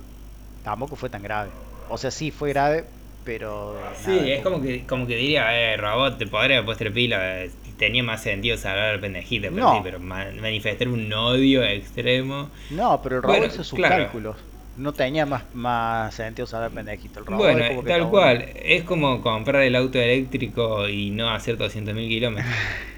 [0.63, 1.51] tampoco fue tan grave.
[1.89, 2.85] O sea, sí fue grave,
[3.25, 3.79] pero.
[4.05, 7.51] Sí, es como que, como que diría, eh, robot, te podría haber puesto pila, eh,
[7.77, 12.51] tenía más sentido salvar al pendejito, pero, sí, pero manifestar un odio extremo.
[12.71, 14.37] No, pero el robot hizo sus cálculos.
[14.77, 17.21] No tenía más, más sentido al pendejito.
[17.21, 18.45] El robot bueno, tal cual.
[18.57, 22.55] Es como comprar el auto eléctrico y no hacer 200.000 kilómetros.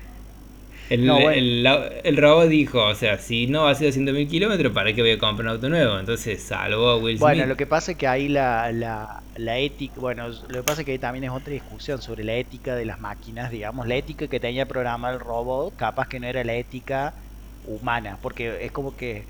[0.88, 1.32] El, No, bueno.
[1.32, 1.66] el,
[2.04, 5.18] el robot dijo, o sea, si no ha sido 100.000 kilómetros, ¿para qué voy a
[5.18, 5.98] comprar un auto nuevo?
[5.98, 7.46] Entonces salvó a Will Bueno, Smith.
[7.46, 10.84] lo que pasa es que ahí la, la, la ética, bueno, lo que pasa es
[10.84, 14.28] que ahí también es otra discusión sobre la ética de las máquinas, digamos, la ética
[14.28, 17.14] que tenía programado el robot, capaz que no era la ética
[17.62, 19.26] humana, porque es como que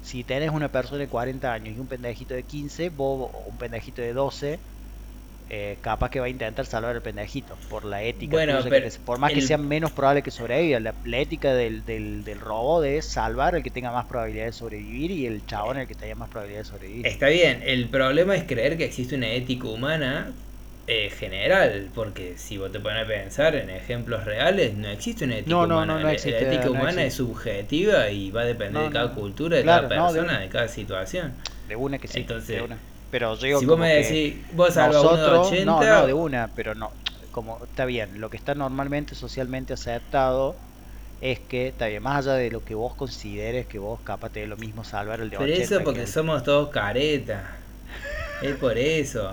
[0.00, 4.00] si tenés una persona de 40 años y un pendejito de 15, vos un pendejito
[4.02, 4.64] de 12,
[5.50, 8.32] eh, capaz que va a intentar salvar al pendejito por la ética.
[8.32, 10.94] Bueno, tuya que pero te- por más que el- sea menos probable que sobreviva, la,
[11.04, 15.10] la ética del, del, del robot es salvar al que tenga más probabilidad de sobrevivir
[15.10, 17.06] y el chabón el que tenga más probabilidad de sobrevivir.
[17.06, 20.32] Está bien, el problema es creer que existe una ética humana
[20.86, 25.34] eh, general, porque si vos te pones a pensar en ejemplos reales, no existe una
[25.36, 25.94] ética No, no, humana.
[25.98, 29.56] no, La- existe, la ética humana es subjetiva y va a depender de cada cultura,
[29.58, 31.32] de Claro, cada de persona, de cada situación.
[31.68, 32.78] De una que sí, Entonces, de una.
[33.10, 36.06] Pero yo digo si vos como me decís, vos uno de nosotros, 80, no, no,
[36.06, 36.90] de una, pero no,
[37.32, 40.56] como está bien, lo que está normalmente socialmente aceptado
[41.20, 44.40] es que, está bien, más allá de lo que vos consideres que vos capaz te
[44.40, 47.42] dé lo mismo salvar el de pero 80 eso que porque somos todos caretas.
[48.42, 49.30] Es por eso.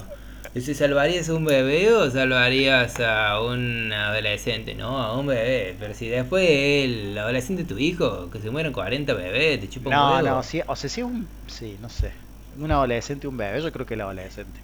[0.55, 4.73] ¿Y si salvarías a un bebé o salvarías a un adolescente?
[4.73, 5.75] No, a un bebé.
[5.79, 9.89] Pero si después el adolescente es tu hijo, que se mueren 40 bebés, te chupa
[9.89, 10.27] un No, huevo.
[10.27, 12.13] no, sí, o sea, sí un, sí, no sé,
[12.57, 14.59] un adolescente y un bebé, yo creo que el adolescente.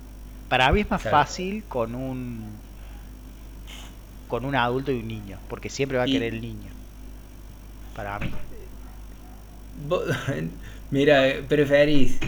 [0.50, 1.18] Para mí es más Claro.
[1.18, 2.52] fácil con un
[4.28, 6.70] con un adulto y un niño, porque siempre va a Y- querer el niño.
[7.96, 8.32] Para mí.
[10.92, 12.20] Mira, ¿preferís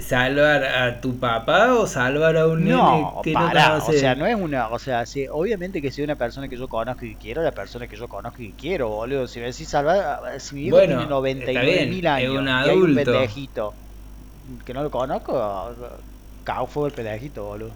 [0.00, 4.26] salvar a tu papá o salvar a un No, que para, no o sea, no
[4.26, 7.42] es una, o sea, sí, obviamente que si una persona que yo conozco y quiero,
[7.42, 10.76] la persona que yo conozco y quiero, boludo, si me decís salvar, si mi viejo
[10.78, 12.94] Bueno, tiene está 99 bien, mil es años y hay un adulto.
[13.04, 13.74] pendejito
[14.64, 15.74] que no lo conozco,
[16.44, 17.70] cago fuego el pendejito, boludo.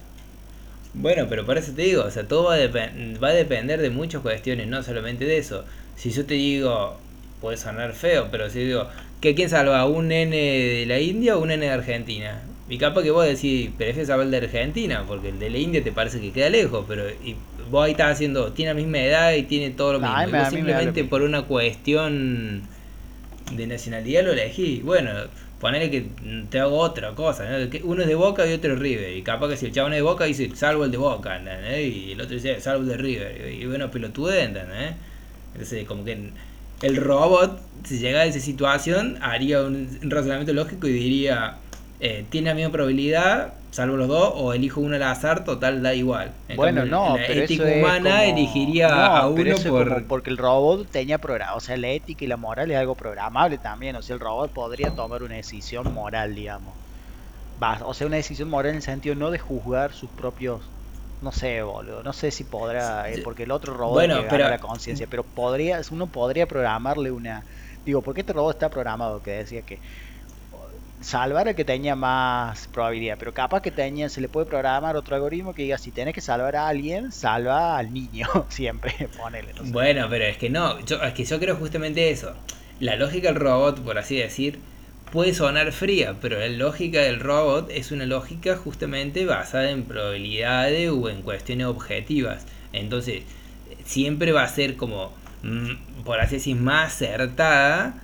[0.94, 3.90] Bueno, pero por eso te digo, o sea, todo va a, va a depender de
[3.90, 5.64] muchas cuestiones, no solamente de eso.
[5.96, 6.96] Si yo te digo,
[7.40, 8.86] puede sonar feo, pero si digo,
[9.20, 9.84] ¿que quién salva?
[9.86, 12.42] ¿Un nene de la India o un nene de Argentina?
[12.68, 15.82] Y capaz que vos decís, prefieres salvar el de Argentina, porque el de la India
[15.82, 17.36] te parece que queda lejos, pero y
[17.70, 20.16] vos ahí estás haciendo, tiene la misma edad y tiene todo lo mismo.
[20.26, 22.62] Y vos simplemente por una cuestión
[23.52, 24.84] de nacionalidad lo elegís.
[24.84, 25.10] Bueno,
[25.60, 26.06] ponele que
[26.50, 27.68] te hago otra cosa, ¿no?
[27.84, 29.16] Uno es de Boca y otro es River.
[29.16, 31.40] Y capaz que si el chabón es de Boca dice, salvo el de Boca.
[31.80, 33.52] Y el otro dice, salvo el de River.
[33.52, 34.94] Y bueno, pelotude, ¿entendés?
[35.52, 36.30] Entonces, como que
[36.82, 41.56] el robot, si llega a esa situación, haría un razonamiento lógico y diría,
[42.00, 45.94] eh, tiene la misma probabilidad, salvo los dos, o elijo uno al azar, total, da
[45.94, 46.32] igual.
[46.48, 49.50] En Bueno, cambio, no, la pero ética eso es humana como- elegiría No, a uno
[49.52, 50.06] es por...
[50.06, 53.58] porque el robot tenía programa, o sea, la ética y la moral es algo programable
[53.58, 56.74] también, o sea, el robot podría tomar una decisión moral, digamos.
[57.62, 60.60] Va, o sea, una decisión moral en el sentido no de juzgar sus propios,
[61.20, 64.48] no sé, boludo, no sé si podrá, eh, porque el otro robot Bueno, es pero-
[64.48, 67.42] la conciencia, pero podría, uno podría programarle una,
[67.84, 69.80] digo, porque este robot está programado que decía que
[71.00, 75.14] salvar al que tenía más probabilidad, pero capaz que tenía, se le puede programar otro
[75.16, 79.52] algoritmo que diga, si tenés que salvar a alguien, salva al niño, siempre, ponele.
[79.64, 82.34] Bueno, pero es que no, yo, es que yo creo justamente eso.
[82.80, 84.60] La lógica del robot, por así decir,
[85.10, 90.90] puede sonar fría, pero la lógica del robot es una lógica justamente basada en probabilidades
[90.90, 92.46] o en cuestiones objetivas.
[92.72, 93.22] Entonces,
[93.84, 98.02] siempre va a ser como, mm, por así decir, más acertada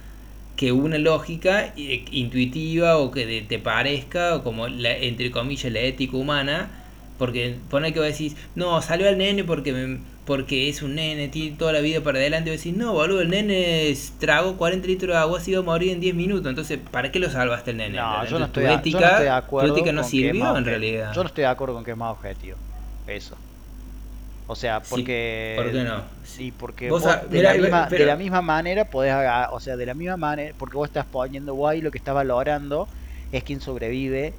[0.56, 5.72] que una lógica eh, intuitiva o que de- te parezca o como la, entre comillas
[5.72, 6.70] la ética humana
[7.18, 11.28] porque pone que vos decís no salió al nene porque me- porque es un nene
[11.28, 14.86] tiene toda la vida para adelante y vos decís no boludo el nene tragó 40
[14.86, 17.72] litros de agua se iba a morir en 10 minutos entonces ¿para qué lo salvaste
[17.72, 17.96] el nene?
[17.98, 18.30] No, ¿Entendés?
[18.30, 20.56] yo no, tu estoy, de- ética, yo no estoy de tu acuerdo ética no sirvió
[20.56, 22.56] en realidad Yo no estoy de acuerdo con que es más objetivo.
[23.06, 23.36] Eso.
[24.46, 25.54] O sea, Sí, porque...
[25.54, 26.04] ¿por qué no?
[26.22, 29.12] Sí, porque Vos vos sa- de, mirá, la misma, pero- de la misma manera podés
[29.12, 32.14] agarrar, o sea, de la misma manera, porque vos estás poniendo guay, lo que estás
[32.14, 32.88] valorando
[33.30, 34.36] es quien sobrevive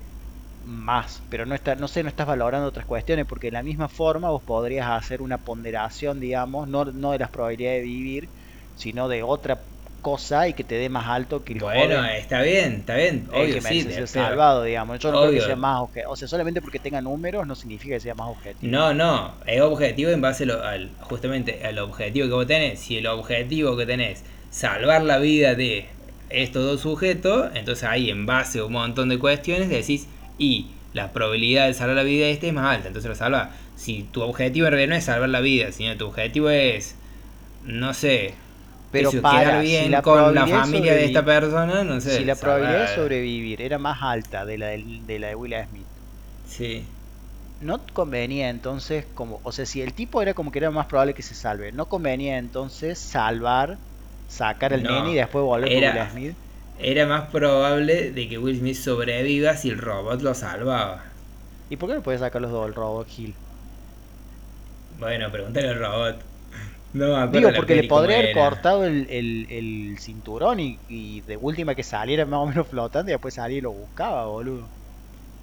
[0.62, 3.90] más, pero no está, no sé, no estás valorando otras cuestiones, porque de la misma
[3.90, 8.32] forma vos podrías hacer una ponderación, digamos, no, no de las probabilidades de vivir,
[8.74, 9.64] sino de otra
[10.06, 13.28] cosa y que te dé más alto que el bueno joven, está bien está bien
[13.34, 15.00] el obvio que sí pero- salvado, digamos.
[15.00, 15.46] Yo no creo que obvio.
[15.48, 18.72] sea más objetivo, o sea, solamente porque tenga números no significa que sea más objetivo.
[18.72, 22.80] No, no, es objetivo en base lo- al, justamente al objetivo que vos tenés.
[22.80, 25.88] Si el objetivo que tenés salvar la vida de
[26.30, 31.14] estos dos sujetos, entonces ahí en base a un montón de cuestiones decís, y la
[31.14, 33.50] probabilidad de salvar la vida de este es más alta, entonces lo salvás.
[33.76, 36.96] Si tu objetivo en realidad no es salvar la vida, sino tu objetivo es,
[37.64, 38.36] no sé,
[39.00, 42.18] Pero yo, para, quedar si bien la con la familia de esta persona, no sé.
[42.18, 45.54] si la probabilidad de sobrevivir era más alta de la de, de la de Will
[45.70, 45.86] Smith,
[46.48, 46.84] Sí.
[47.62, 51.14] no convenía entonces como, o sea, si el tipo era como que era más probable
[51.14, 53.78] que se salve, no convenía entonces salvar
[54.28, 56.36] sacar al No, nene y después volver era- con Will Smith.
[56.78, 61.04] Era más probable de que Will Smith sobreviva si el robot lo salvaba.
[61.70, 63.34] ¿Y por qué no puede sacar los dos el robot Hill?
[65.00, 66.16] Bueno, pregúntale al robot.
[66.96, 71.76] No Digo, porque le podría haber cortado el, el, el cinturón y, y de última
[71.76, 74.66] que saliera más o menos flotando y después salía y lo buscaba, boludo.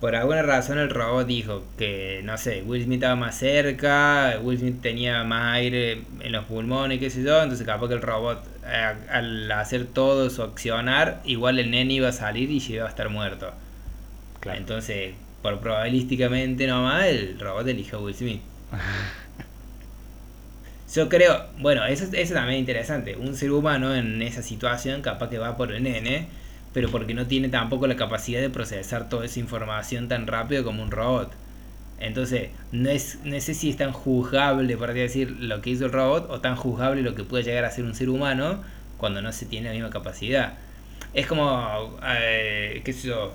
[0.01, 4.59] Por alguna razón el robot dijo que, no sé, Will Smith estaba más cerca, Will
[4.59, 8.43] Smith tenía más aire en los pulmones, qué sé yo, entonces capaz que el robot,
[8.67, 12.89] eh, al hacer todo su accionar, igual el nene iba a salir y iba a
[12.89, 13.53] estar muerto.
[14.41, 14.59] Claro.
[14.59, 18.41] Entonces, por probabilísticamente nomás, el robot eligió a Will Smith.
[20.95, 23.17] Yo creo, bueno, eso, eso también es interesante.
[23.17, 26.29] Un ser humano en esa situación capaz que va por el nene,
[26.75, 30.83] pero porque no tiene tampoco la capacidad de procesar toda esa información tan rápido como
[30.83, 31.33] un robot.
[31.99, 35.93] Entonces, no, es, no sé si es tan juzgable, por decir, lo que hizo el
[35.93, 38.63] robot, o tan juzgable lo que puede llegar a ser un ser humano
[38.99, 40.55] cuando no se tiene la misma capacidad.
[41.15, 43.33] Es como, eh, qué sé yo,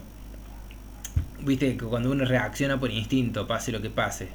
[1.39, 4.27] viste, cuando uno reacciona por instinto, pase lo que pase.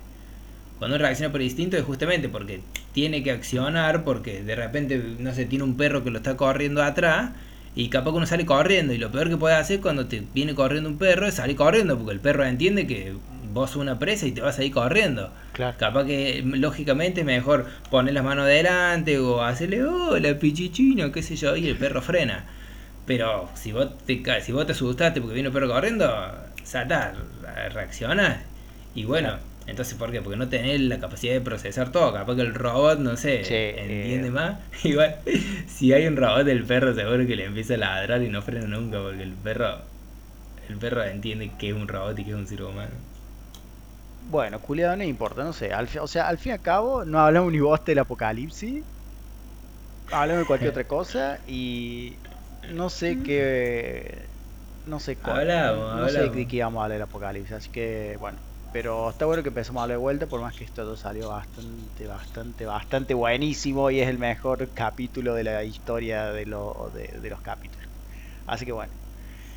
[0.82, 2.60] Cuando uno reacciona por instinto es justamente porque
[2.92, 6.82] tiene que accionar, porque de repente, no sé, tiene un perro que lo está corriendo
[6.82, 7.30] atrás
[7.76, 10.56] y capaz que uno sale corriendo y lo peor que puede hacer cuando te viene
[10.56, 13.14] corriendo un perro es salir corriendo porque el perro entiende que
[13.52, 15.30] vos sos una presa y te vas a ir corriendo.
[15.52, 15.76] Claro.
[15.78, 21.22] Capaz que lógicamente es mejor poner las manos delante o hacerle, oh, la pichichina, qué
[21.22, 22.44] sé yo, y el perro frena.
[23.06, 26.12] Pero si vos te, si vos te asustaste porque viene un perro corriendo,
[26.64, 27.14] saltás,
[27.72, 28.38] reaccionás.
[28.96, 29.38] Y bueno,
[29.72, 30.20] entonces ¿por qué?
[30.20, 32.12] Porque no tenés la capacidad de procesar todo.
[32.12, 34.30] Capaz que el robot, no sé, Che, entiende eh.
[34.30, 34.58] más.
[34.84, 35.16] Igual,
[35.66, 38.66] si hay un robot, el perro seguro que le empieza a ladrar y no frena
[38.66, 39.78] nunca porque el perro,
[40.68, 42.92] el perro entiende que es un robot y que es un ser humano.
[44.30, 45.72] Bueno, culiado, no importa, no sé.
[45.72, 48.84] Al o sea, al fin y al cabo, no hablamos ni vos del apocalipsis.
[50.12, 52.14] Hablamos de cualquier otra cosa y
[52.74, 54.26] no sé qué.
[54.86, 55.40] No sé cuál.
[55.40, 58.38] Hablamos, no sé de qué íbamos a hablar del apocalipsis, así que bueno.
[58.72, 62.06] Pero está bueno que empezamos a de vuelta, por más que esto todo salió bastante,
[62.06, 67.30] bastante, bastante buenísimo y es el mejor capítulo de la historia de, lo, de, de
[67.30, 67.88] los capítulos.
[68.46, 68.94] Así que bueno.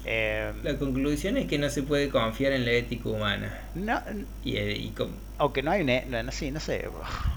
[0.03, 3.57] Eh, La conclusión es que no se puede confiar en la ética humana.
[3.73, 4.01] no,
[4.41, 4.93] Y, eh, y
[5.37, 6.89] Aunque no hay una, no, no sé, no sé,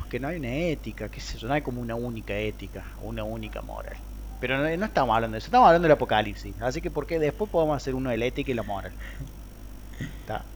[0.08, 3.24] que no hay una ética, qué sé yo, no hay como una única ética, una
[3.24, 3.96] única moral.
[4.38, 6.60] Pero no, no estamos hablando de eso, estamos hablando del apocalipsis.
[6.60, 8.94] Así que porque después podemos hacer uno de la ética y la moral.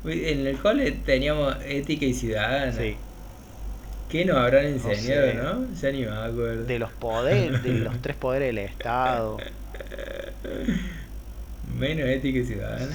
[0.04, 2.72] En el cole teníamos ética y ciudadana.
[2.72, 2.96] sí.
[4.08, 5.34] ¿Qué nos habrán enseñado, sé.
[5.34, 5.66] no?
[5.74, 6.64] Ya ni me acuerdo.
[6.64, 9.38] De los poderes, de los tres poderes del Estado.
[11.78, 12.94] Menos ética y ciudadana.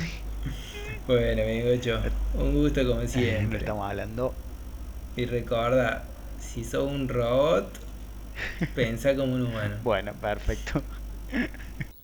[1.08, 1.98] Bueno, amigo, yo,
[2.36, 3.60] un gusto como No siempre.
[3.60, 4.34] estamos hablando.
[5.16, 6.04] Y recuerda,
[6.40, 7.68] si sos un robot,
[8.76, 9.76] pensá como un humano.
[9.84, 10.84] Bueno, perfecto.